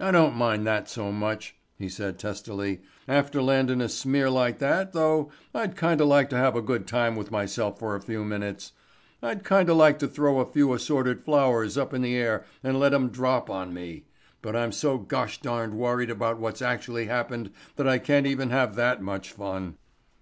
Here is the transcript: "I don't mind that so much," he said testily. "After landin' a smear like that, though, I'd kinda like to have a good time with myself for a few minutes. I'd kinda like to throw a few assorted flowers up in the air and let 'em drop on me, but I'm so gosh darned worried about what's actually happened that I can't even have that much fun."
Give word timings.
"I 0.00 0.12
don't 0.12 0.34
mind 0.34 0.66
that 0.66 0.88
so 0.88 1.12
much," 1.12 1.56
he 1.76 1.90
said 1.90 2.18
testily. 2.18 2.80
"After 3.06 3.42
landin' 3.42 3.82
a 3.82 3.88
smear 3.90 4.30
like 4.30 4.60
that, 4.60 4.94
though, 4.94 5.30
I'd 5.54 5.76
kinda 5.76 6.06
like 6.06 6.30
to 6.30 6.38
have 6.38 6.56
a 6.56 6.62
good 6.62 6.86
time 6.86 7.16
with 7.16 7.30
myself 7.30 7.78
for 7.78 7.94
a 7.94 8.00
few 8.00 8.24
minutes. 8.24 8.72
I'd 9.22 9.44
kinda 9.46 9.74
like 9.74 9.98
to 9.98 10.08
throw 10.08 10.38
a 10.40 10.46
few 10.50 10.72
assorted 10.72 11.22
flowers 11.22 11.76
up 11.76 11.92
in 11.92 12.00
the 12.00 12.16
air 12.16 12.46
and 12.64 12.80
let 12.80 12.94
'em 12.94 13.10
drop 13.10 13.50
on 13.50 13.74
me, 13.74 14.06
but 14.40 14.56
I'm 14.56 14.72
so 14.72 14.96
gosh 14.96 15.42
darned 15.42 15.74
worried 15.74 16.08
about 16.08 16.38
what's 16.40 16.62
actually 16.62 17.04
happened 17.04 17.50
that 17.76 17.86
I 17.86 17.98
can't 17.98 18.26
even 18.26 18.48
have 18.48 18.74
that 18.76 19.02
much 19.02 19.32
fun." 19.32 19.76